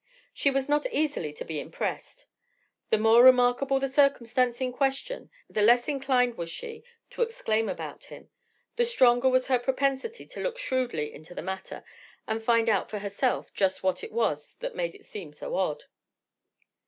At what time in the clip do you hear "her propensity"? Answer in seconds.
9.45-10.25